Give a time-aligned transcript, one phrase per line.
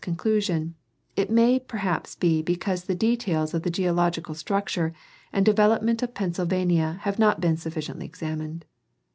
[0.03, 0.75] 191 conclusion,
[1.15, 4.93] it may perhaps be because the details of the geologi cal structure
[5.31, 8.65] and development of Pennsylvania have not been sufficiently examined.